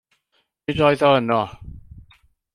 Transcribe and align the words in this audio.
Nid 0.65 0.81
oedd 0.87 1.03
o 1.11 1.13
yno. 1.19 1.39